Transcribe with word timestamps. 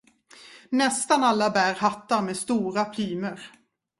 Nästan 0.69 1.23
alla 1.23 1.49
bär 1.49 1.73
hattar 1.75 2.21
med 2.21 2.37
stora 2.37 2.85
plymer. 2.85 3.41